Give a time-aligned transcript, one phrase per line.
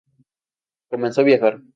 [0.89, 1.61] Comenzó a viajar.